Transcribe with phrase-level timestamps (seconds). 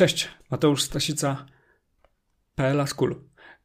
[0.00, 1.46] Cześć, Mateusz Stasica,
[2.54, 3.16] PLA School.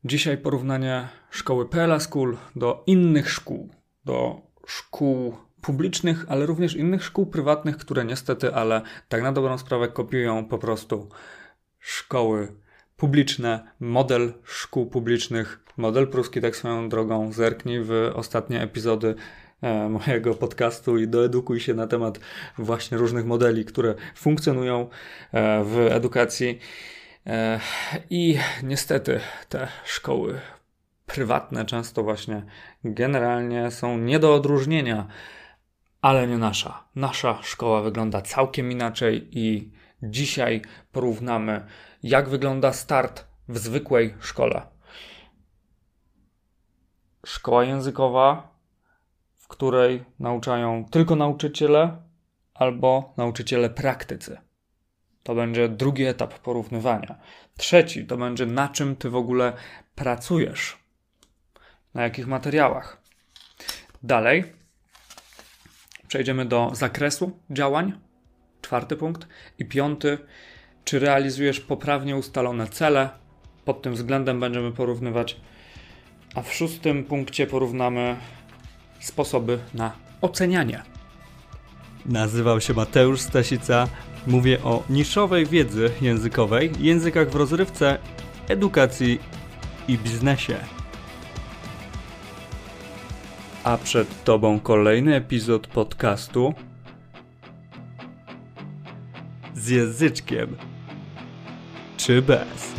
[0.04, 3.70] Dzisiaj porównanie szkoły PLA School do innych szkół,
[4.06, 9.88] do szkół publicznych, ale również innych szkół prywatnych, które niestety, ale tak na dobrą sprawę
[9.88, 11.10] kopiują po prostu
[11.80, 12.56] szkoły
[12.98, 17.32] publiczne, model szkół publicznych, model pruski tak swoją drogą.
[17.32, 19.16] Zerknij w ostatnie epizody
[19.90, 22.20] mojego podcastu i doedukuj się na temat
[22.58, 24.90] właśnie różnych modeli, które funkcjonują
[25.32, 26.60] e, w edukacji.
[27.28, 27.60] E,
[28.10, 29.20] I niestety
[29.50, 30.42] te szkoły
[31.06, 32.46] prywatne często właśnie
[32.84, 35.08] generalnie są nie do odróżnienia,
[36.02, 36.84] ale nie nasza.
[36.96, 39.72] Nasza szkoła wygląda całkiem inaczej i
[40.04, 41.66] dzisiaj porównamy,
[42.04, 44.62] jak wygląda start w zwykłej szkole.
[47.26, 48.55] Szkoła językowa,
[49.46, 51.98] w której nauczają tylko nauczyciele
[52.54, 54.38] albo nauczyciele praktycy.
[55.24, 57.16] To będzie drugi etap porównywania.
[57.58, 59.54] Trzeci to będzie na czym ty w ogóle
[59.96, 60.78] pracujesz,
[61.94, 63.02] na jakich materiałach.
[64.04, 64.54] Dalej
[66.08, 68.00] przejdziemy do zakresu działań,
[68.62, 69.28] czwarty punkt.
[69.60, 70.18] I piąty,
[70.84, 73.10] czy realizujesz poprawnie ustalone cele.
[73.66, 75.38] Pod tym względem będziemy porównywać.
[76.36, 78.16] A w szóstym punkcie porównamy
[79.00, 80.84] sposoby na ocenianie.
[82.06, 83.88] Nazywam się Mateusz Stasica.
[84.28, 87.98] Mówię o niszowej wiedzy językowej, językach w rozrywce,
[88.48, 89.20] edukacji
[89.88, 90.58] i biznesie.
[93.64, 96.54] A przed Tobą kolejny epizod podcastu
[99.54, 100.58] z języczkiem
[101.98, 102.76] czy bez.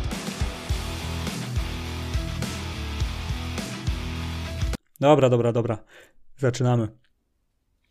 [4.99, 5.77] Dobra, dobra, dobra.
[6.37, 6.87] Zaczynamy.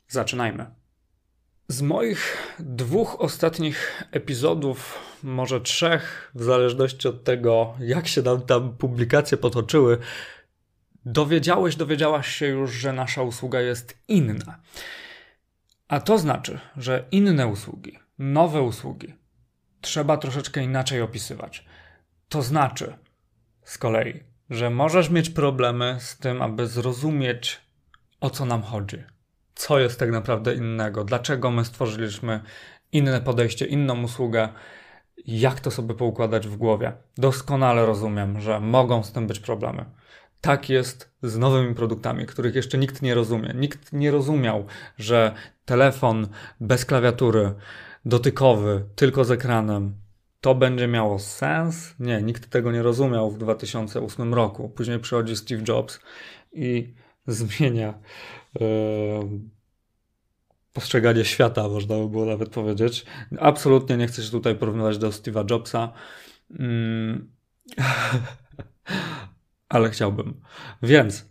[0.09, 0.67] Zaczynajmy.
[1.69, 8.77] Z moich dwóch ostatnich epizodów, może trzech, w zależności od tego, jak się nam tam
[8.77, 9.99] publikacje potoczyły,
[11.05, 14.61] dowiedziałeś, dowiedziałaś się już, że nasza usługa jest inna.
[15.89, 19.15] A to znaczy, że inne usługi, nowe usługi,
[19.81, 21.65] trzeba troszeczkę inaczej opisywać.
[22.29, 22.95] To znaczy,
[23.63, 27.66] z kolei, że możesz mieć problemy z tym, aby zrozumieć,
[28.27, 29.05] o co nam chodzi.
[29.55, 31.05] Co jest tak naprawdę innego?
[31.05, 32.41] Dlaczego my stworzyliśmy
[32.93, 34.49] inne podejście, inną usługę?
[35.27, 36.93] Jak to sobie poukładać w głowie?
[37.17, 39.85] Doskonale rozumiem, że mogą z tym być problemy.
[40.41, 43.53] Tak jest z nowymi produktami, których jeszcze nikt nie rozumie.
[43.55, 44.67] Nikt nie rozumiał,
[44.99, 46.29] że telefon
[46.61, 47.55] bez klawiatury,
[48.05, 49.95] dotykowy, tylko z ekranem,
[50.41, 51.95] to będzie miało sens?
[52.01, 54.69] Nie, nikt tego nie rozumiał w 2008 roku.
[54.69, 56.01] Później przychodzi Steve Jobs
[56.53, 56.95] i
[57.27, 57.95] zmienia
[58.61, 59.29] yy,
[60.73, 63.07] postrzeganie świata, można by było nawet powiedzieć.
[63.41, 65.93] Absolutnie nie chcę się tutaj porównywać do Steve'a Jobsa.
[66.51, 67.27] Yy,
[69.69, 70.41] ale chciałbym.
[70.83, 71.29] Więc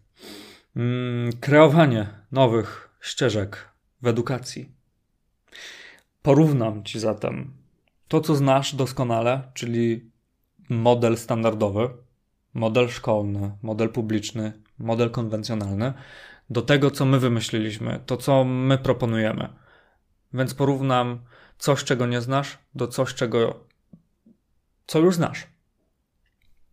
[0.76, 3.70] mm, kreowanie nowych ścieżek
[4.02, 4.72] w edukacji.
[6.22, 7.54] Porównam ci zatem
[8.08, 10.12] to, co znasz doskonale, czyli
[10.70, 11.90] model standardowy,
[12.54, 15.94] model szkolny, model publiczny, model konwencjonalny,
[16.50, 19.50] do tego, co my wymyśliliśmy, to, co my proponujemy.
[20.34, 21.20] Więc porównam
[21.58, 23.66] coś, czego nie znasz, do coś, czego
[24.88, 25.48] co już znasz.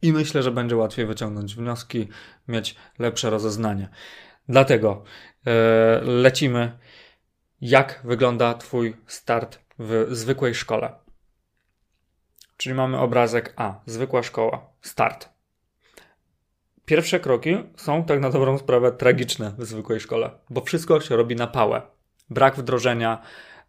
[0.02, 2.08] I myślę, że będzie łatwiej wyciągnąć wnioski,
[2.48, 3.88] mieć lepsze rozeznanie.
[4.48, 5.04] Dlatego
[5.46, 5.52] yy,
[6.04, 6.78] lecimy.
[7.60, 10.94] Jak wygląda Twój start w zwykłej szkole?
[12.56, 15.31] Czyli mamy obrazek A, zwykła szkoła, start.
[16.86, 21.36] Pierwsze kroki są tak na dobrą sprawę tragiczne w zwykłej szkole, bo wszystko się robi
[21.36, 21.82] na pałę.
[22.30, 23.22] Brak wdrożenia,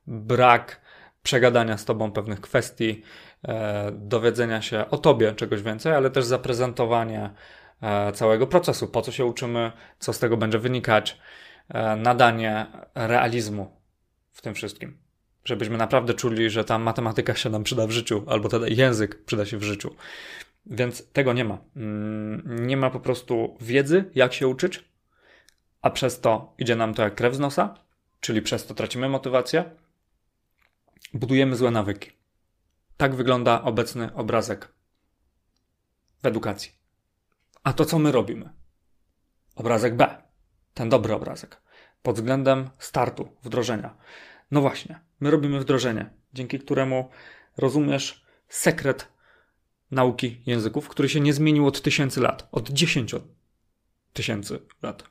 [0.07, 0.81] brak
[1.23, 3.03] przegadania z tobą pewnych kwestii,
[3.47, 7.29] e, dowiedzenia się o tobie czegoś więcej, ale też zaprezentowanie
[7.81, 11.19] e, całego procesu, po co się uczymy, co z tego będzie wynikać,
[11.69, 12.65] e, nadanie
[12.95, 13.71] realizmu
[14.31, 14.97] w tym wszystkim.
[15.45, 19.45] Żebyśmy naprawdę czuli, że ta matematyka się nam przyda w życiu, albo ten język przyda
[19.45, 19.95] się w życiu.
[20.65, 21.57] Więc tego nie ma.
[21.75, 24.83] Mm, nie ma po prostu wiedzy, jak się uczyć,
[25.81, 27.73] a przez to idzie nam to jak krew z nosa,
[28.19, 29.71] czyli przez to tracimy motywację,
[31.13, 32.11] budujemy złe nawyki.
[32.97, 34.73] Tak wygląda obecny obrazek
[36.23, 36.71] w edukacji.
[37.63, 38.49] A to co my robimy?
[39.55, 40.17] Obrazek B,
[40.73, 41.61] ten dobry obrazek,
[42.01, 43.95] pod względem startu, wdrożenia.
[44.51, 47.09] No właśnie, my robimy wdrożenie, dzięki któremu
[47.57, 49.12] rozumiesz sekret
[49.93, 53.21] nauki języków, który się nie zmienił od tysięcy lat, od dziesięciu
[54.13, 55.03] tysięcy lat.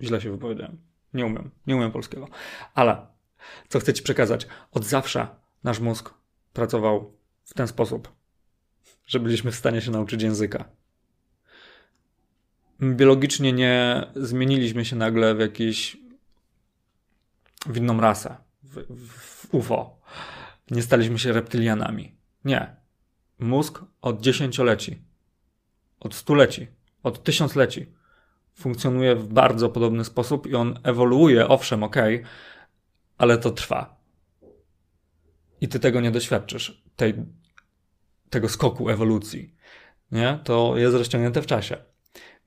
[0.00, 0.78] Źle się wypowiedziałem.
[1.14, 2.28] Nie umiem, nie umiem polskiego.
[2.74, 3.06] Ale
[3.68, 4.46] co chcę Ci przekazać?
[4.72, 5.28] Od zawsze
[5.64, 6.14] nasz mózg
[6.52, 7.12] pracował
[7.44, 8.12] w ten sposób,
[9.06, 10.64] że byliśmy w stanie się nauczyć języka.
[12.82, 15.96] Biologicznie nie zmieniliśmy się nagle w jakiś
[17.66, 20.00] w inną rasę, w, w UFO.
[20.70, 22.14] Nie staliśmy się reptylianami.
[22.44, 22.76] Nie.
[23.38, 25.02] Mózg od dziesięcioleci,
[26.00, 26.66] od stuleci,
[27.02, 27.92] od tysiącleci
[28.54, 31.96] funkcjonuje w bardzo podobny sposób i on ewoluuje, owszem, ok,
[33.18, 33.96] ale to trwa.
[35.60, 37.14] I ty tego nie doświadczysz, tej,
[38.30, 39.54] tego skoku ewolucji.
[40.12, 40.38] Nie?
[40.44, 41.76] To jest rozciągnięte w czasie.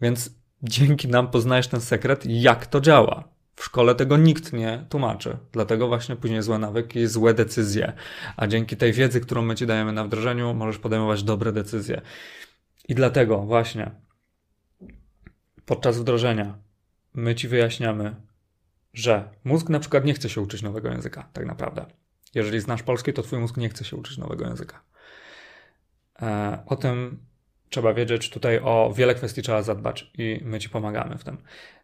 [0.01, 0.31] Więc
[0.63, 3.38] dzięki nam poznajesz ten sekret, jak to działa.
[3.59, 5.37] W szkole tego nikt nie tłumaczy.
[5.51, 7.93] Dlatego właśnie później złe nawyki, złe decyzje.
[8.37, 12.01] A dzięki tej wiedzy, którą my ci dajemy na wdrożeniu, możesz podejmować dobre decyzje.
[12.87, 13.91] I dlatego właśnie
[15.65, 16.57] podczas wdrożenia
[17.13, 18.15] my ci wyjaśniamy,
[18.93, 21.85] że mózg na przykład nie chce się uczyć nowego języka, tak naprawdę.
[22.35, 24.83] Jeżeli znasz polski, to twój mózg nie chce się uczyć nowego języka.
[26.21, 27.19] E, o tym
[27.69, 31.37] trzeba wiedzieć, tutaj o wiele kwestii trzeba zadbać i my ci pomagamy w tym.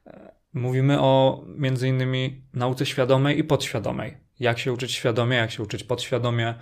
[0.08, 4.18] E, mówimy o między innymi nauce świadomej i podświadomej.
[4.40, 6.54] Jak się uczyć świadomie, jak się uczyć podświadomie,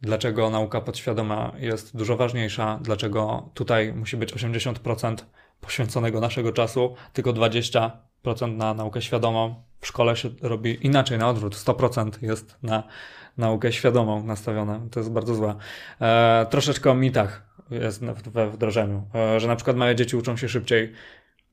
[0.00, 5.16] dlaczego nauka podświadoma jest dużo ważniejsza, dlaczego tutaj musi być 80%
[5.60, 7.90] poświęconego naszego czasu, tylko 20%
[8.56, 9.62] na naukę świadomą.
[9.80, 11.54] W szkole się robi inaczej, na odwrót.
[11.54, 12.82] 100% jest na
[13.38, 14.80] naukę świadomą nastawione.
[14.90, 15.54] To jest bardzo złe.
[16.00, 20.48] E, troszeczkę o mitach jest we wdrożeniu, e, że na przykład małe dzieci uczą się
[20.48, 20.92] szybciej.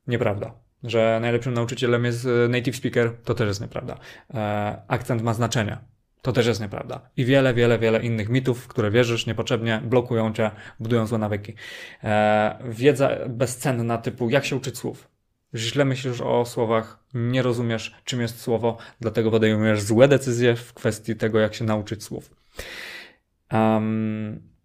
[0.06, 0.52] Nieprawda.
[0.84, 3.98] Że najlepszym nauczycielem jest e, native speaker, to też jest nieprawda.
[4.34, 5.78] E, akcent ma znaczenie
[6.26, 7.00] to też jest nieprawda.
[7.16, 10.50] I wiele, wiele, wiele innych mitów, w które wierzysz niepotrzebnie, blokują cię,
[10.80, 11.54] budują złe nawyki.
[12.04, 15.08] E, wiedza bezcenna typu jak się uczyć słów.
[15.54, 21.16] Źle myślisz o słowach, nie rozumiesz czym jest słowo, dlatego podejmujesz złe decyzje w kwestii
[21.16, 22.30] tego, jak się nauczyć słów.
[23.52, 24.56] Um,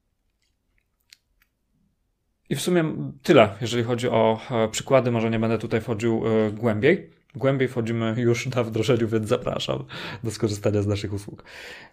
[2.49, 5.11] I w sumie tyle, jeżeli chodzi o e, przykłady.
[5.11, 7.09] Może nie będę tutaj wchodził e, głębiej.
[7.35, 9.85] Głębiej wchodzimy już na wdrożeniu, więc zapraszam
[10.23, 11.43] do skorzystania z naszych usług.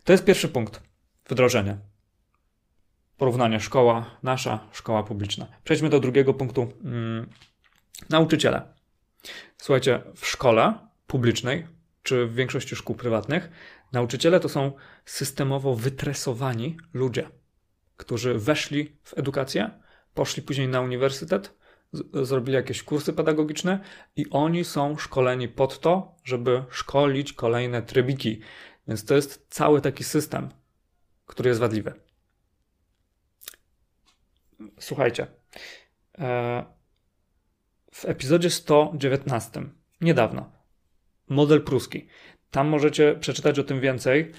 [0.05, 0.83] To jest pierwszy punkt.
[1.29, 1.79] Wdrożenie.
[3.17, 5.47] Porównanie szkoła nasza, szkoła publiczna.
[5.65, 6.73] Przejdźmy do drugiego punktu.
[6.83, 7.29] Hmm,
[8.11, 8.78] nauczyciele.
[9.59, 10.75] Słuchajcie, w szkole
[11.07, 11.67] publicznej,
[12.03, 13.51] czy w większości szkół prywatnych,
[13.93, 14.73] nauczyciele to są
[15.05, 17.29] systemowo wytresowani ludzie,
[17.97, 19.71] którzy weszli w edukację,
[20.15, 21.59] poszli później na uniwersytet,
[22.23, 23.81] zrobili jakieś kursy pedagogiczne
[24.17, 28.41] i oni są szkoleni pod to, żeby szkolić kolejne trybiki.
[28.89, 30.49] Więc to jest cały taki system,
[31.27, 31.95] który jest wadliwy.
[34.81, 35.27] Słuchajcie.
[36.19, 36.65] E,
[37.93, 39.63] w epizodzie 119,
[40.01, 40.51] niedawno,
[41.29, 42.07] model pruski.
[42.51, 44.33] Tam możecie przeczytać o tym więcej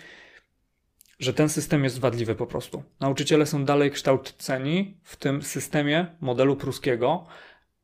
[1.20, 2.84] że ten system jest wadliwy po prostu.
[3.00, 7.26] Nauczyciele są dalej kształceni w tym systemie modelu pruskiego,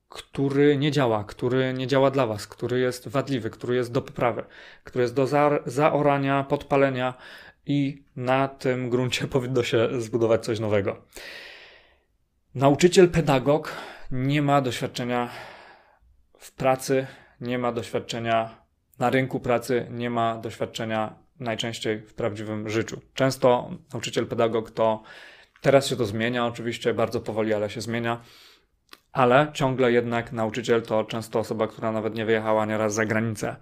[0.09, 4.43] który nie działa, który nie działa dla was, który jest wadliwy, który jest do poprawy,
[4.83, 7.13] który jest do za zaorania, podpalenia
[7.65, 11.01] i na tym gruncie powinno się zbudować coś nowego.
[12.55, 13.73] Nauczyciel, pedagog
[14.11, 15.29] nie ma doświadczenia
[16.45, 17.07] w pracy,
[17.41, 18.61] nie ma doświadczenia
[18.99, 23.01] na rynku pracy, nie ma doświadczenia najczęściej w prawdziwym życiu.
[23.13, 25.03] Często nauczyciel, pedagog to
[25.61, 28.21] teraz się to zmienia, oczywiście bardzo powoli, ale się zmienia.
[29.11, 33.55] Ale ciągle jednak nauczyciel to często osoba, która nawet nie wyjechała nieraz za granicę.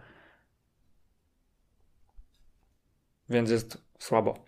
[3.29, 4.45] Więc jest słabo.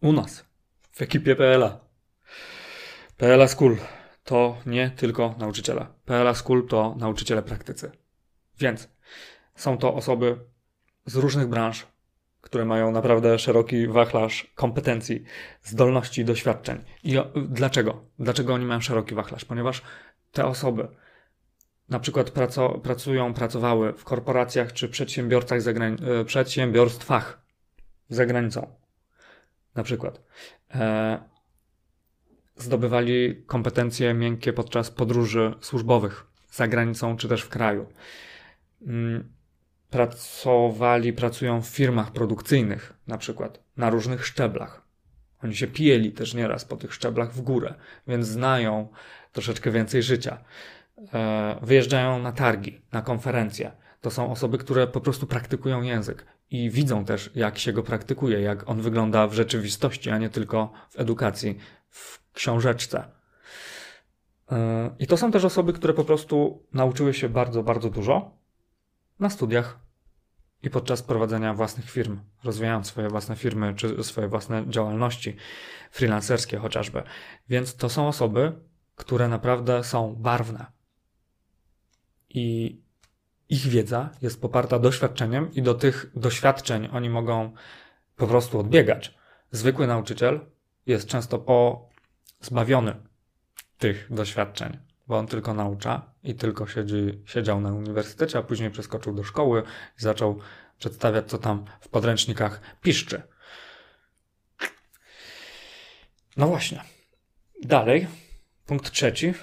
[0.00, 0.44] U nas,
[0.92, 1.80] w ekipie PLA.
[3.16, 3.76] PLA School
[4.30, 5.86] to nie tylko nauczyciele.
[6.04, 7.92] PLA School to nauczyciele praktycy.
[8.58, 8.88] Więc
[9.54, 10.38] są to osoby
[11.06, 11.86] z różnych branż,
[12.40, 15.24] które mają naprawdę szeroki wachlarz kompetencji,
[15.62, 16.84] zdolności, doświadczeń.
[17.04, 17.18] I
[17.48, 18.04] dlaczego?
[18.18, 19.44] Dlaczego oni mają szeroki wachlarz?
[19.44, 19.82] Ponieważ
[20.32, 20.88] te osoby
[21.88, 22.32] na przykład
[22.82, 27.42] pracują, pracowały w korporacjach czy przedsiębiorcach e, przedsiębiorstwach
[28.08, 28.76] za granicą.
[29.74, 30.22] Na przykład.
[30.74, 31.29] E,
[32.62, 37.86] zdobywali kompetencje miękkie podczas podróży służbowych za granicą czy też w kraju.
[38.86, 39.32] Mm,
[39.90, 44.82] pracowali, pracują w firmach produkcyjnych, na przykład na różnych szczeblach.
[45.44, 47.74] Oni się pijeli też nieraz po tych szczeblach w górę,
[48.08, 48.88] więc znają
[49.32, 50.44] troszeczkę więcej życia.
[51.14, 53.72] E, wyjeżdżają na targi, na konferencje.
[54.00, 58.40] To są osoby, które po prostu praktykują język i widzą też, jak się go praktykuje,
[58.40, 63.04] jak on wygląda w rzeczywistości, a nie tylko w edukacji, w książeczce.
[64.52, 68.30] E, I to są też osoby, które po prostu nauczyły się bardzo, bardzo dużo
[69.20, 69.78] na studiach.
[70.62, 75.36] i podczas prowadzenia własnych firm, rozwijając swoje własne firmy czy swoje własne działalności
[75.90, 77.02] freelancerskie chociażby.
[77.48, 78.52] Więc to są osoby,
[78.96, 80.66] które naprawdę są barwne.
[82.28, 82.78] I
[83.48, 87.52] ich wiedza jest poparta doświadczeniem, i do tych doświadczeń oni mogą
[88.16, 89.14] po prostu odbiegać.
[89.50, 90.40] Zwykły nauczyciel
[90.86, 91.38] jest często
[92.40, 92.94] pozbawiony
[93.78, 99.14] tych doświadczeń, bo on tylko naucza i tylko siedzi, siedział na uniwersytecie, a później przeskoczył
[99.14, 99.62] do szkoły
[99.98, 100.40] i zaczął
[100.78, 103.22] przedstawiać, co tam w podręcznikach piszczy.
[106.36, 106.82] No właśnie.
[107.62, 108.06] Dalej,
[108.66, 109.34] punkt trzeci.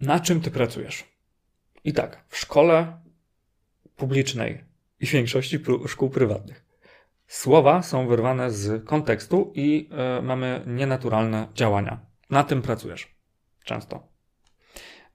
[0.00, 1.04] Na czym ty pracujesz?
[1.84, 3.00] I tak, w szkole
[3.96, 4.64] publicznej
[5.00, 6.67] i w większości szkół prywatnych
[7.28, 11.98] słowa są wyrwane z kontekstu i y, mamy nienaturalne działania.
[12.30, 13.14] Na tym pracujesz.
[13.64, 14.08] Często.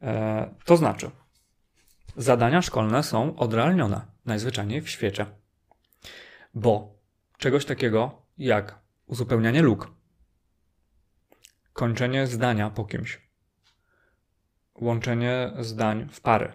[0.02, 1.12] E, to znaczy,
[2.16, 5.26] zadania szkolne są odrealnione najzwyczajniej w świecie.
[6.54, 7.00] Bo
[7.38, 9.92] czegoś takiego jak uzupełnianie luk,
[11.74, 13.22] kończenie zdania po kimś,
[14.76, 16.54] łączenie zdań w pary,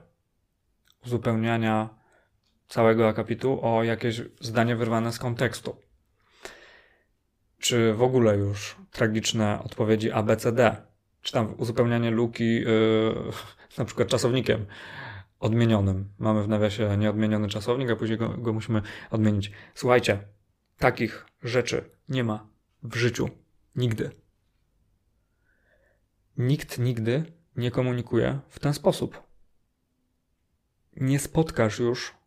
[1.06, 1.97] uzupełniania
[2.68, 5.76] całego akapitu o jakieś zdanie wyrwane z kontekstu,
[7.58, 10.76] czy w ogóle już tragiczne odpowiedzi ABCD,
[11.22, 13.14] czy tam uzupełnianie luki yy,
[13.78, 14.66] na przykład czasownikiem
[15.40, 16.08] odmienionym.
[16.18, 19.52] Mamy w nawiasie nieodmieniony czasownik, a później go, go musimy odmienić.
[19.74, 20.18] Słuchajcie,
[20.78, 22.48] takich rzeczy nie ma
[22.82, 23.30] w życiu
[23.76, 24.10] nigdy.
[26.36, 27.24] Nikt nigdy
[27.56, 29.22] nie komunikuje w ten sposób.
[30.96, 32.17] Nie spotkasz już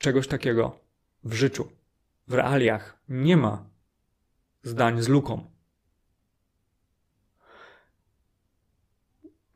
[0.00, 0.80] czegoś takiego
[1.24, 1.72] w życiu.
[2.28, 3.70] W realiach nie ma
[4.62, 5.50] zdań z luką.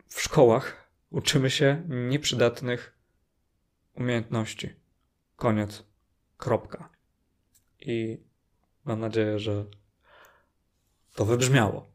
[0.08, 2.98] W szkołach uczymy się nieprzydatnych
[3.94, 4.74] umiejętności.
[5.36, 5.84] Koniec.
[6.36, 6.88] Kropka.
[7.80, 8.24] I
[8.84, 9.64] mam nadzieję, że
[11.14, 11.88] to wybrzmiało.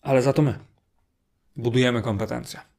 [0.00, 0.58] Ale za to my
[1.56, 2.71] budujemy kompetencje.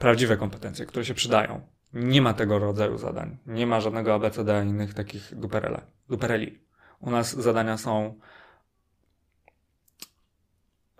[0.00, 1.60] Prawdziwe kompetencje, które się przydają.
[1.92, 3.38] Nie ma tego rodzaju zadań.
[3.46, 6.60] Nie ma żadnego ABCD innych takich duperele, dupereli.
[7.00, 8.20] U nas zadania są,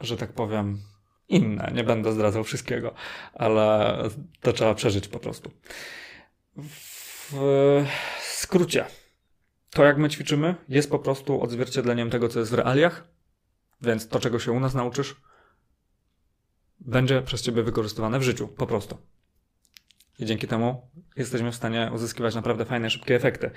[0.00, 0.78] że tak powiem,
[1.28, 1.71] inne.
[1.75, 2.95] Nie będę zdradzał wszystkiego,
[3.35, 3.97] ale
[4.40, 5.50] to trzeba przeżyć po prostu.
[6.57, 7.33] W
[8.21, 8.85] skrócie,
[9.71, 13.09] to jak my ćwiczymy, jest po prostu odzwierciedleniem tego, co jest w realiach,
[13.83, 15.16] więc to, czego się u nas nauczysz,
[16.81, 18.99] będzie przez ciebie wykorzystywane w życiu, po prostu.
[20.19, 23.51] I dzięki temu jesteśmy w stanie uzyskiwać naprawdę fajne, szybkie efekty.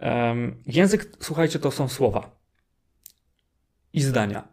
[0.00, 2.40] Um, język, słuchajcie, to są słowa
[3.92, 4.48] i zdania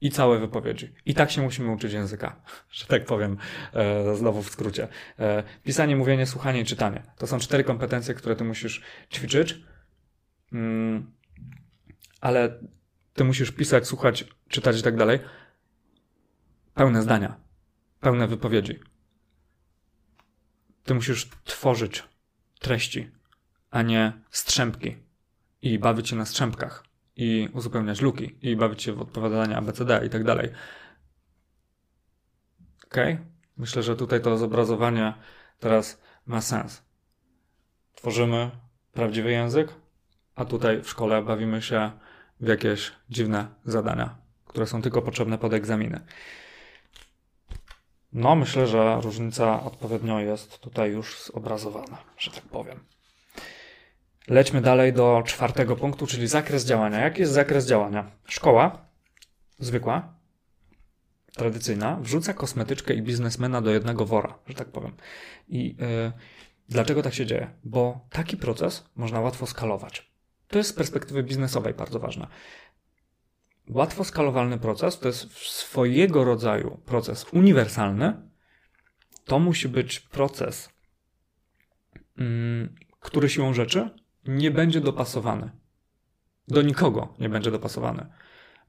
[0.00, 0.94] i całe wypowiedzi.
[1.06, 3.36] I tak się musimy uczyć języka, że tak powiem,
[3.72, 4.88] e, znowu w skrócie.
[5.18, 7.02] E, pisanie, mówienie, słuchanie i czytanie.
[7.18, 8.82] To są cztery kompetencje, które ty musisz
[9.12, 9.56] ćwiczyć.
[10.52, 11.12] Mm,
[12.20, 12.58] ale
[13.14, 15.18] ty musisz pisać, słuchać, czytać i tak dalej.
[16.74, 17.36] Pełne zdania,
[18.00, 18.80] pełne wypowiedzi.
[20.84, 22.04] Ty musisz tworzyć
[22.58, 23.10] treści,
[23.70, 24.96] a nie strzępki
[25.62, 26.84] i bawić się na strzępkach
[27.16, 30.50] i uzupełniać luki i bawić się w odpowiadanie ABCD i tak dalej.
[32.84, 32.96] Ok?
[33.56, 35.14] Myślę, że tutaj to zobrazowanie
[35.58, 36.82] teraz ma sens.
[37.94, 38.50] Tworzymy
[38.92, 39.74] prawdziwy język,
[40.34, 41.90] a tutaj w szkole bawimy się
[42.40, 44.16] w jakieś dziwne zadania,
[44.46, 46.00] które są tylko potrzebne pod egzaminy.
[48.14, 52.80] No, myślę, że różnica odpowiednio jest tutaj już zobrazowana, że tak powiem.
[54.28, 57.00] Lećmy dalej do czwartego punktu, czyli zakres działania.
[57.00, 58.10] Jaki jest zakres działania?
[58.24, 58.88] Szkoła,
[59.58, 60.14] zwykła,
[61.36, 64.92] tradycyjna, wrzuca kosmetyczkę i biznesmena do jednego wora, że tak powiem.
[65.48, 66.12] I yy,
[66.68, 67.50] dlaczego tak się dzieje?
[67.64, 70.14] Bo taki proces można łatwo skalować.
[70.48, 72.26] To jest z perspektywy biznesowej bardzo ważne.
[73.68, 78.30] Łatwo skalowalny proces to jest swojego rodzaju proces uniwersalny.
[79.24, 80.68] To musi być proces,
[82.16, 83.90] yy, który siłą rzeczy
[84.26, 85.50] nie będzie dopasowany.
[86.48, 88.06] Do nikogo nie będzie dopasowany,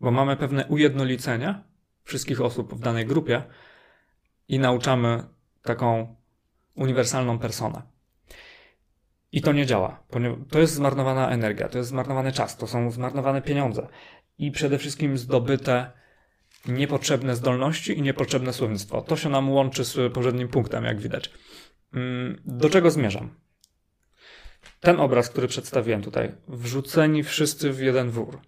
[0.01, 1.63] bo mamy pewne ujednolicenie
[2.03, 3.43] wszystkich osób w danej grupie
[4.47, 5.23] i nauczamy
[5.61, 6.15] taką
[6.75, 7.94] uniwersalną personę.
[9.35, 10.03] I to nie działa.
[10.49, 13.87] To jest zmarnowana energia, to jest zmarnowany czas, to są zmarnowane pieniądze
[14.37, 15.91] i przede wszystkim zdobyte
[16.67, 19.01] niepotrzebne zdolności i niepotrzebne słownictwo.
[19.01, 21.31] To się nam łączy z poprzednim punktem, jak widać.
[21.93, 23.35] Mm, do czego zmierzam?
[24.79, 28.39] ten obraz, który przedstawiłem tutaj, wrzuceni wszyscy w jeden wór.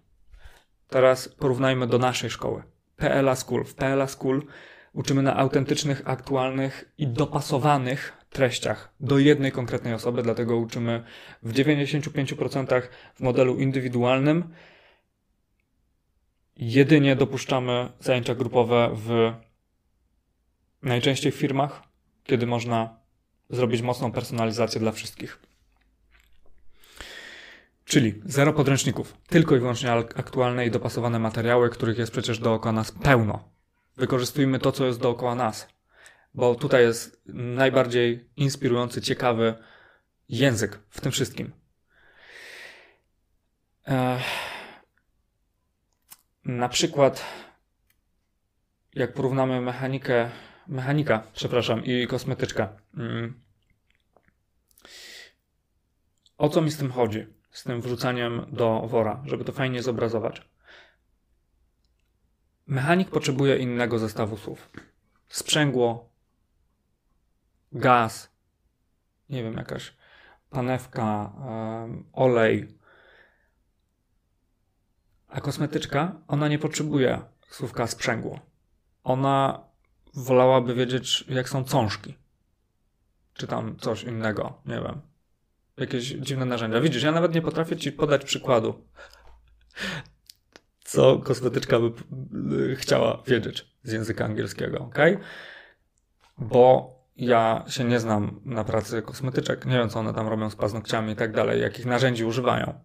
[0.88, 2.62] Teraz porównajmy do naszej szkoły.
[2.96, 3.64] PLA School.
[3.64, 4.46] W PLA School
[4.92, 11.04] uczymy na autentycznych, aktualnych i dopasowanych treściach do jednej konkretnej osoby, dlatego uczymy
[11.42, 12.82] w 95%
[13.14, 14.54] w modelu indywidualnym.
[16.56, 19.32] Jedynie dopuszczamy zajęcia grupowe w
[20.82, 21.82] najczęściej w firmach,
[22.24, 22.98] kiedy można
[23.50, 25.38] zrobić mocną personalizację dla wszystkich.
[27.84, 32.92] Czyli zero podręczników, tylko i wyłącznie aktualne i dopasowane materiały, których jest przecież dookoła nas
[32.92, 33.48] pełno.
[33.96, 35.68] Wykorzystujmy to, co jest dookoła nas,
[36.34, 39.54] bo tutaj jest najbardziej inspirujący, ciekawy
[40.28, 41.52] język w tym wszystkim.
[46.44, 47.24] Na przykład,
[48.94, 50.30] jak porównamy mechanikę,
[50.66, 52.68] mechanika, przepraszam, i kosmetyczkę.
[52.96, 53.40] Mm.
[56.38, 57.38] O co mi z tym chodzi?
[57.58, 60.42] z tym wrzucaniem do wora, żeby to fajnie zobrazować.
[62.66, 64.70] Mechanik potrzebuje innego zestawu słów.
[65.28, 66.07] Sprzęgło,
[67.72, 68.30] gaz,
[69.28, 69.96] nie wiem, jakaś
[70.50, 71.32] panewka,
[72.12, 72.78] olej.
[75.28, 78.40] A kosmetyczka, ona nie potrzebuje słówka sprzęgło.
[79.04, 79.64] Ona
[80.14, 82.18] wolałaby wiedzieć, jak są cążki.
[83.34, 85.00] Czy tam coś innego, nie wiem
[85.78, 86.80] jakieś dziwne narzędzia.
[86.80, 88.86] Widzisz, ja nawet nie potrafię ci podać przykładu,
[90.84, 91.76] co kosmetyczka
[92.10, 94.98] by chciała wiedzieć z języka angielskiego, ok?
[96.38, 100.56] Bo ja się nie znam na pracy kosmetyczek, nie wiem co one tam robią z
[100.56, 102.80] paznokciami i tak dalej, jakich narzędzi używają.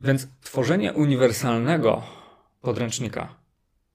[0.00, 2.02] Więc tworzenie uniwersalnego
[2.60, 3.34] podręcznika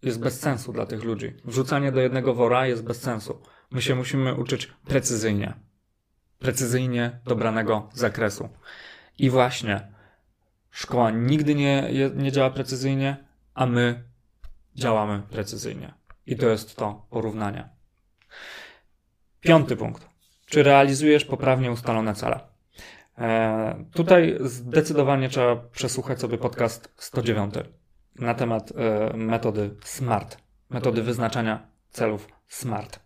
[0.02, 1.34] jest bez sensu dla tych ludzi.
[1.46, 3.42] Wrzucanie do jednego wora jest bez sensu.
[3.72, 5.68] My się musimy uczyć precyzyjnie
[6.40, 8.50] precyzyjnie dobranego zakresu.
[9.20, 9.88] I właśnie
[10.72, 14.04] szkoła nigdy nie, nie działa precyzyjnie, a my
[14.76, 15.94] działamy precyzyjnie.
[16.26, 17.70] I to jest to porównanie.
[19.42, 20.08] Piąty punkt.
[20.46, 22.40] Czy realizujesz poprawnie ustalone cele?
[23.18, 27.54] E, tutaj zdecydowanie trzeba przesłuchać sobie podcast 109
[28.16, 30.38] na temat e, metody SMART,
[30.70, 33.00] metody wyznaczania celów SMART.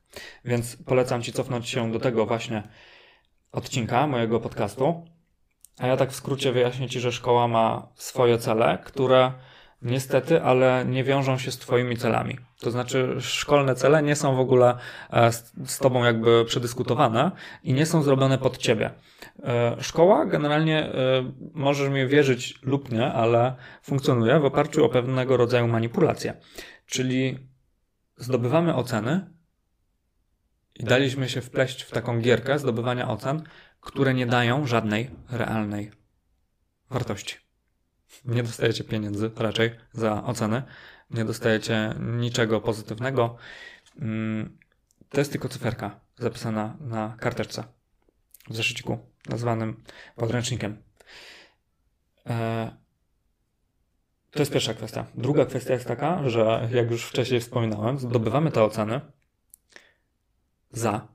[0.46, 2.64] Więc polecam Ci cofnąć się do tego właśnie
[3.52, 5.06] odcinka mojego podcastu.
[5.80, 9.32] A ja tak w skrócie wyjaśnię Ci, że szkoła ma swoje cele, które
[9.82, 12.38] niestety, ale nie wiążą się z Twoimi celami.
[12.62, 14.78] To znaczy, szkolne cele nie są w ogóle
[15.10, 15.32] e,
[15.66, 17.32] z, Tobą jakby przedyskutowane
[17.64, 18.92] i nie są zrobione pod Ciebie.
[19.44, 20.94] E, szkoła generalnie e,
[21.54, 26.34] możesz mi wierzyć lub nie, ale funkcjonuje w oparciu o pewnego rodzaju manipulację.
[26.86, 27.40] Czyli
[28.18, 29.32] zdobywamy oceny
[30.76, 33.44] i daliśmy się wpleść w taką gierkę zdobywania ocen,
[33.80, 35.92] które nie dają żadnej realnej
[36.90, 37.36] wartości.
[38.26, 40.64] Nie dostajecie pieniędzy raczej za ocenę,
[41.14, 43.38] nie dostajecie niczego pozytywnego.
[44.00, 44.58] Mm,
[45.10, 47.64] to jest tylko cyferka zapisana na karteczce
[48.50, 49.84] w zeszyciku nazwanym
[50.16, 50.84] podręcznikiem.
[52.30, 52.72] E,
[54.32, 55.06] to jest pierwsza kwestia.
[55.16, 59.02] Druga kwestia jest taka, że jak już wcześniej wspominałem, zdobywamy te oceny
[60.72, 61.08] za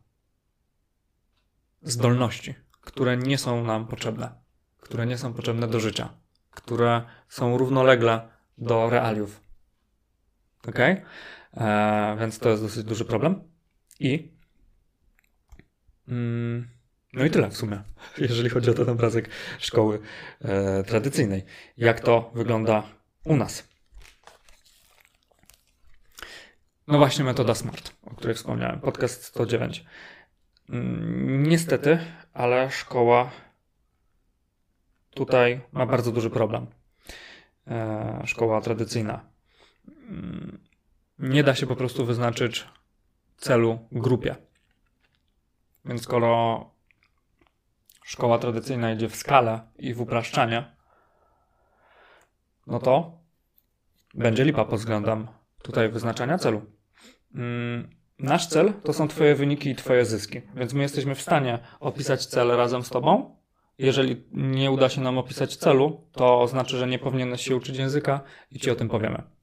[1.83, 4.31] zdolności, które nie są nam potrzebne,
[4.81, 6.09] które nie są potrzebne do życia,
[6.51, 8.29] które są równolegle
[8.59, 9.46] do realiów.
[10.69, 10.79] Ok?
[10.79, 13.41] Eee, więc to jest dosyć duży problem.
[14.01, 14.33] I.
[16.09, 16.69] Mm,
[17.13, 17.83] no i tyle w sumie,
[18.19, 19.99] jeżeli chodzi o ten obrazek szkoły
[20.41, 21.45] e, tradycyjnej.
[21.77, 22.83] Jak to wygląda
[23.25, 23.69] u nas?
[26.89, 29.85] No właśnie metoda SMART, o której wspomniałem, podcast 109.
[30.69, 31.99] Mm, niestety,
[32.33, 33.31] ale szkoła
[35.11, 36.67] tutaj ma bardzo duży problem.
[37.67, 39.36] E, szkoła tradycyjna.
[41.19, 42.67] Nie da się po prostu wyznaczyć
[43.37, 44.37] celu grupie.
[45.85, 46.71] Więc skoro
[48.05, 50.77] szkoła tradycyjna idzie w skalę i w upraszczanie,
[52.67, 53.19] no to
[54.15, 55.27] będzie lipa pod względem
[55.63, 56.63] tutaj wyznaczania celu.
[57.35, 61.59] Mm, nasz cel to są Twoje wyniki i Twoje zyski, więc my jesteśmy w stanie
[61.81, 63.37] opisać cel razem z Tobą.
[63.79, 68.21] Jeżeli nie uda się nam opisać celu, to znaczy, że nie powinieneś się uczyć języka
[68.51, 69.36] i Ci o tym powiemy.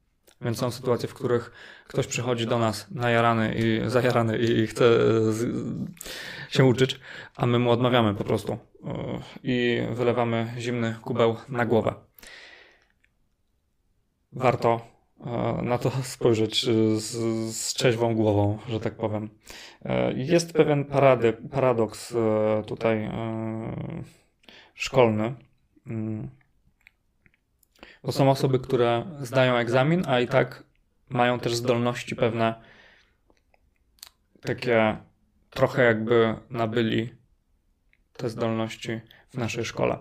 [0.44, 1.52] Więc są sytuacje, w których
[1.88, 4.86] ktoś przychodzi do nas najarany i zajarany i chce
[6.50, 7.00] się uczyć,
[7.36, 8.58] a my mu odmawiamy po prostu
[9.44, 11.94] i wylewamy zimny kubeł na głowę.
[14.32, 14.94] Warto
[15.26, 17.12] E, na to spojrzeć e, z,
[17.56, 19.30] z trzeźwą głową, że tak powiem.
[19.86, 22.14] E, jest pewien parady, paradoks
[22.68, 23.12] tutaj
[24.74, 25.34] szkolny.
[28.04, 30.64] Bo są osoby, które zdają egzamin, a i tak
[31.10, 32.56] mają też zdolności pewne
[34.42, 34.98] takie
[35.50, 37.14] trochę jakby nabyli
[38.18, 39.98] te zdolności w naszej szkole.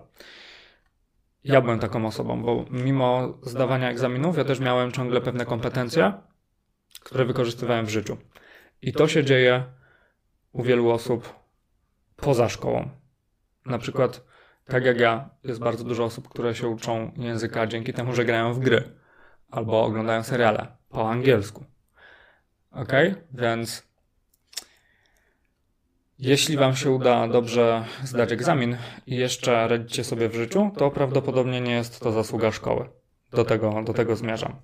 [1.45, 6.13] Ja byłem taką osobą, bo mimo zdawania egzaminów, ja też miałem ciągle pewne kompetencje,
[7.01, 8.17] które wykorzystywałem w życiu.
[8.83, 9.65] I to się dzieje
[10.53, 11.35] u wielu osób
[12.17, 12.91] poza szkołą.
[13.67, 14.25] Na przykład,
[14.65, 18.55] tak jak ja, jest bardzo dużo osób, które się uczą języka dzięki temu, że grają
[18.55, 18.83] w gry
[19.51, 21.65] albo oglądają seriale po angielsku.
[22.71, 22.93] Ok?
[23.35, 23.93] Więc
[26.19, 31.61] jeśli Wam się uda dobrze zdać egzamin i jeszcze radzicie sobie w życiu, to prawdopodobnie
[31.61, 32.89] nie jest to zasługa szkoły.
[33.31, 34.57] Do tego, do tego zmierzam.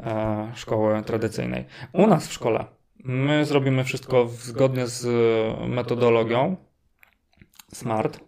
[0.00, 1.64] E, szkoły tradycyjnej.
[1.92, 2.64] U nas w szkole
[3.04, 5.06] my zrobimy wszystko zgodnie z
[5.68, 6.56] metodologią
[7.72, 8.20] SMART.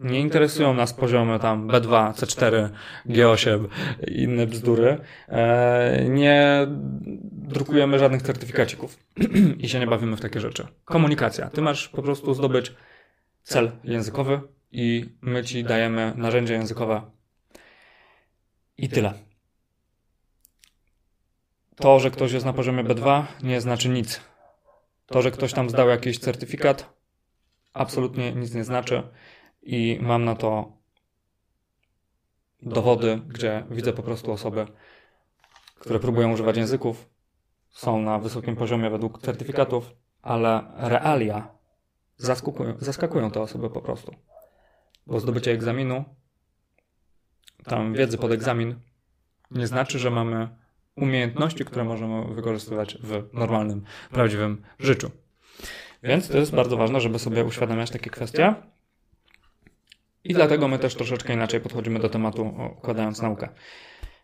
[0.00, 2.68] Nie interesują nas poziomy tam B2, C4,
[3.06, 3.68] G8
[4.08, 4.98] i inne bzdury.
[5.28, 6.66] E, nie
[7.32, 8.98] drukujemy żadnych certyfikacików
[9.58, 10.66] i się nie bawimy w takie rzeczy.
[10.84, 11.50] Komunikacja.
[11.50, 12.72] Ty masz po prostu zdobyć
[13.42, 14.40] cel językowy
[14.72, 17.02] i my ci dajemy narzędzie językowe.
[18.78, 19.14] I tyle.
[21.76, 24.20] To, że ktoś jest na poziomie B2, nie znaczy nic.
[25.06, 26.94] To, że ktoś tam zdał jakiś certyfikat,
[27.72, 29.02] absolutnie nic nie znaczy
[29.64, 30.72] i mam na to
[32.62, 34.66] dowody, gdzie widzę po prostu osoby,
[35.78, 37.08] które próbują używać języków,
[37.70, 41.48] są na wysokim poziomie według certyfikatów, ale realia
[42.16, 44.14] zaskakują, zaskakują te osoby po prostu.
[45.06, 46.04] Bo zdobycie egzaminu,
[47.64, 48.74] tam wiedzy pod egzamin,
[49.50, 50.48] nie znaczy, że mamy
[50.96, 55.10] umiejętności, które możemy wykorzystywać w normalnym, prawdziwym życiu.
[56.02, 58.54] Więc to jest bardzo ważne, żeby sobie uświadamiać takie kwestie.
[60.24, 63.48] I dlatego my też troszeczkę inaczej podchodzimy do tematu, układając naukę.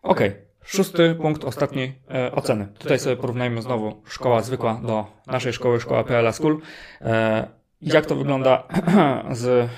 [0.02, 0.20] Ok,
[0.64, 2.68] szósty punkt, ostatni e, oceny.
[2.78, 6.60] Tutaj sobie porównajmy znowu szkoła zwykła do naszej szkoły, szkoła PLA School.
[7.00, 7.48] E,
[7.80, 8.68] jak to wygląda
[9.30, 9.68] z e,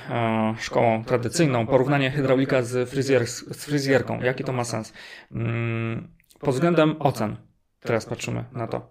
[0.59, 1.67] szkołą tradycyjną?
[1.67, 4.21] Porównanie hydraulika z, fryzjer, z fryzjerką.
[4.21, 4.93] Jaki to ma sens?
[5.33, 6.09] Mm,
[6.41, 7.37] pod względem ocen.
[7.81, 8.91] Teraz patrzymy na to.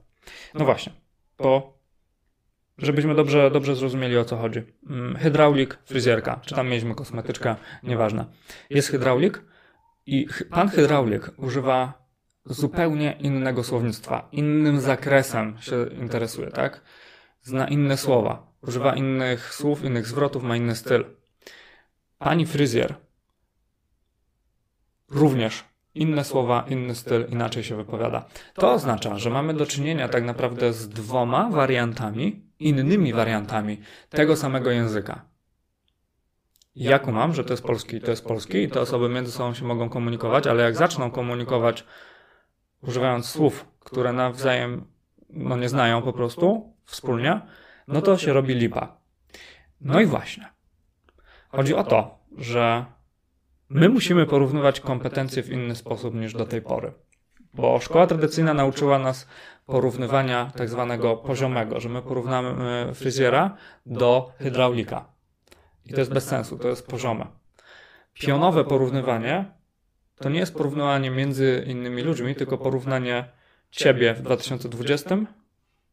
[0.54, 0.94] No właśnie,
[1.38, 1.81] bo
[2.78, 4.62] żebyśmy dobrze, dobrze zrozumieli o co chodzi.
[4.90, 8.26] Mm, hydraulik, fryzjerka, czy tam mieliśmy kosmetyczka, nieważne.
[8.70, 9.42] Jest hydraulik
[10.06, 12.02] i pan hydraulik używa
[12.46, 16.82] zupełnie innego słownictwa, innym zakresem się interesuje, tak?
[17.42, 21.06] Zna inne słowa, używa innych słów, innych zwrotów, ma inny styl.
[22.18, 22.96] Pani fryzjer
[25.10, 25.64] również
[25.96, 28.26] inne słowa, inny styl, inaczej się wypowiada.
[28.54, 34.71] To oznacza, że mamy do czynienia tak naprawdę z dwoma wariantami, innymi wariantami tego samego
[34.71, 35.26] języka.
[36.76, 39.65] Ja kumam, że to jest polski to jest polski i te osoby między sobą się
[39.65, 41.86] mogą komunikować, ale jak zaczną komunikować
[42.82, 44.86] używając słów, które nawzajem
[45.30, 47.41] no, nie znają po prostu wspólnie,
[47.88, 48.97] no to się robi lipa.
[49.82, 50.52] No i właśnie.
[51.50, 52.86] Chodzi o to, że
[53.74, 56.93] My musimy porównywać kompetencje w inny sposób niż do tej pory.
[57.54, 59.28] Bo szkoła tradycyjna nauczyła nas
[59.66, 65.06] porównywania tak zwanego poziomego, że my porównamy fryzjera do hydraulika.
[65.86, 67.28] I to jest bez sensu, to jest poziome.
[68.14, 69.46] Pionowe porównywanie
[70.16, 73.26] to nie jest porównywanie między innymi ludźmi, tylko porównanie
[73.72, 75.18] ciebie w 2020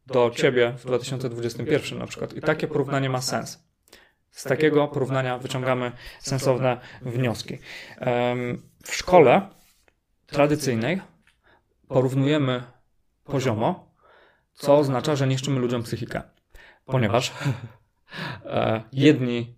[0.07, 2.33] do ciebie w 2021 na przykład.
[2.33, 3.69] I takie porównanie ma sens.
[4.31, 7.59] Z takiego porównania wyciągamy sensowne wnioski.
[8.85, 9.49] W szkole
[10.27, 11.01] tradycyjnej
[11.89, 12.63] porównujemy
[13.25, 13.95] poziomo,
[14.53, 16.23] co oznacza, że niszczymy ludziom psychikę.
[16.85, 17.33] Ponieważ
[18.45, 19.57] e, jedni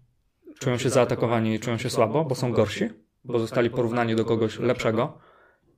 [0.59, 2.88] czują się zaatakowani i czują się słabo, bo są gorsi,
[3.25, 5.19] bo zostali porównani do kogoś lepszego,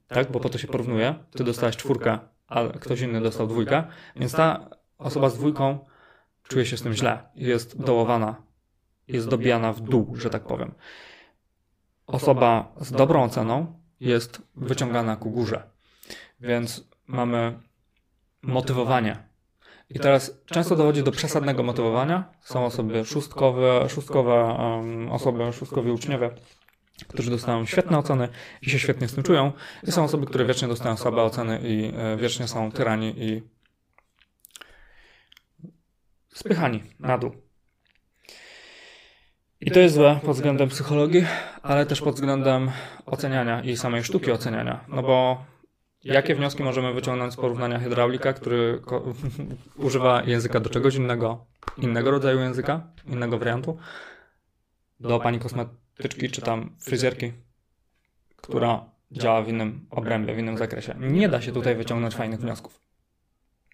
[0.08, 1.14] tak, bo po to się porównuje.
[1.30, 3.84] Ty dostałeś czwórkę, a ktoś inny dostał dwójkę,
[4.16, 5.78] więc ta osoba z dwójką
[6.42, 8.52] czuje się z tym źle i jest dołowana
[9.08, 10.74] jest dobijana w dół, że tak powiem.
[12.06, 15.71] Osoba z dobrą oceną jest wyciągana ku górze.
[16.40, 17.60] Więc mamy
[18.42, 19.32] motywowanie.
[19.90, 22.32] I teraz często dochodzi do przesadnego motywowania.
[22.40, 26.30] Są osoby szóstkowe, szóstkowe um, osoby, szóstkowi uczniowie,
[27.08, 28.28] którzy dostają świetne oceny
[28.62, 29.52] i się świetnie z tym czują.
[29.82, 33.42] I są osoby, które wiecznie dostają słabe oceny i e, wiecznie są tyrani i
[36.34, 37.32] spychani na dół.
[39.60, 41.26] I to jest złe pod względem psychologii,
[41.62, 42.70] ale też pod względem
[43.06, 44.84] oceniania i samej sztuki oceniania.
[44.88, 45.44] No bo
[46.04, 48.82] jakie wnioski możemy wyciągnąć z porównania hydraulika, który
[49.76, 51.46] używa języka do czegoś innego,
[51.78, 53.78] innego rodzaju języka, innego wariantu,
[55.00, 57.32] do pani kosmetyczki czy tam fryzjerki,
[58.36, 60.94] która działa w innym obrębie, w innym zakresie.
[61.00, 62.80] Nie da się tutaj wyciągnąć fajnych wniosków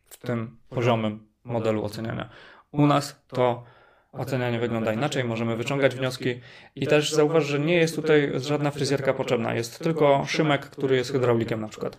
[0.05, 2.29] w tym poziomym modelu oceniania.
[2.73, 3.65] U nas to
[4.13, 6.41] ocenianie wygląda inaczej, możemy wyciągać wnioski
[6.75, 11.13] i też zauważ, że nie jest tutaj żadna fryzjerka potrzebna, jest tylko Szymek, który jest
[11.13, 11.99] hydraulikiem na przykład.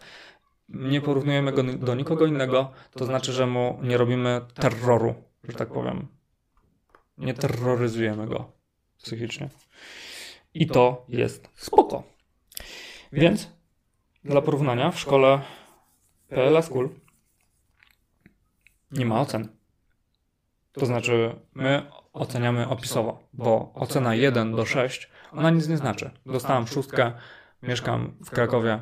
[0.70, 5.70] Nie porównujemy go do nikogo innego, to znaczy, że mu nie robimy terroru, że tak
[5.70, 6.08] powiem.
[7.18, 8.52] Nie terroryzujemy go
[8.98, 9.50] psychicznie.
[10.54, 12.04] I to jest spoko.
[13.12, 13.52] Więc
[14.24, 15.42] dla porównania w szkole
[16.28, 16.90] PLA School
[18.92, 19.48] nie ma ocen.
[20.72, 26.12] To znaczy, my oceniamy opisowo, bo ocena 1 do 6, ona nic nie znaczy.
[26.26, 27.12] Dostałem szóstkę,
[27.64, 28.82] mieszkam w Krakowie,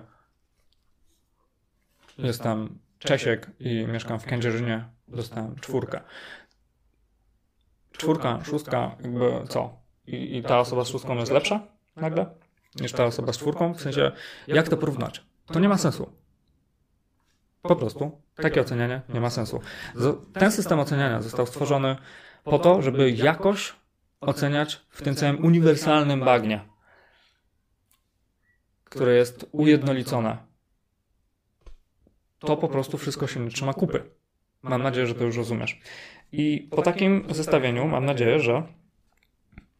[2.17, 6.01] jestem Czesiek i mieszkam w Kędzierzynie, dostałem czwórkę.
[7.91, 9.77] Czwórka, szóstka, jakby co?
[10.07, 11.59] I, I ta osoba z szóstką jest lepsza
[11.95, 12.25] nagle
[12.81, 13.73] niż ta osoba z czwórką?
[13.73, 14.11] W sensie,
[14.47, 15.23] jak to porównać?
[15.45, 16.11] To nie ma sensu.
[17.61, 19.61] Po prostu takie ocenianie nie ma sensu.
[20.33, 21.95] Ten system oceniania został stworzony
[22.43, 23.73] po to, żeby jakoś
[24.21, 26.61] oceniać w tym całym uniwersalnym bagnie,
[28.83, 30.37] które jest ujednolicone.
[32.39, 34.03] To po prostu wszystko się nie trzyma kupy.
[34.61, 35.79] Mam nadzieję, że to już rozumiesz.
[36.31, 38.63] I po takim zestawieniu mam nadzieję, że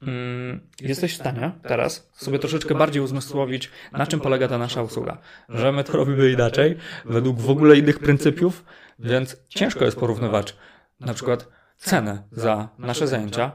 [0.01, 5.17] mm, jesteś w stanie teraz sobie troszeczkę bardziej uzmysłowić, na czym polega ta nasza usługa.
[5.49, 8.65] Że my to robimy inaczej, według w ogóle innych pryncypiów,
[8.99, 10.55] więc ciężko jest porównywać
[10.99, 13.51] na przykład cenę za nasze zajęcia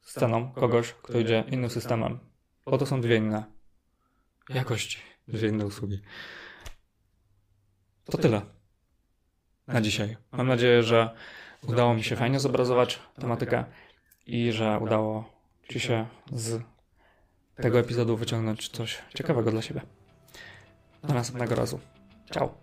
[0.00, 2.18] z ceną kogoś, kto idzie innym systemem.
[2.66, 3.44] Bo to są dwie inne
[4.48, 6.02] jakości, dwie inne usługi.
[8.04, 8.42] To tyle
[9.66, 10.16] na dzisiaj.
[10.32, 11.10] Mam nadzieję, że
[11.68, 13.64] udało mi się fajnie zobrazować tematykę
[14.26, 15.32] i że udało
[15.68, 16.62] Ci się z
[17.56, 19.80] tego epizodu wyciągnąć coś ciekawego dla siebie.
[21.04, 21.80] Do następnego razu.
[22.30, 22.61] Ciao.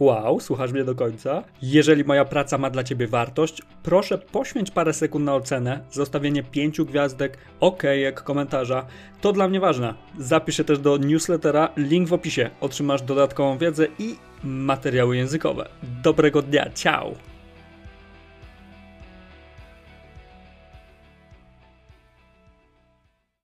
[0.00, 1.44] Wow, słuchasz mnie do końca?
[1.62, 6.86] Jeżeli moja praca ma dla Ciebie wartość, proszę poświęć parę sekund na ocenę, zostawienie pięciu
[6.86, 8.86] gwiazdek, ok, jak komentarza.
[9.20, 9.94] To dla mnie ważne.
[10.18, 12.50] Zapisz się też do newslettera, link w opisie.
[12.60, 15.68] Otrzymasz dodatkową wiedzę i materiały językowe.
[16.02, 17.35] Dobrego dnia, ciao!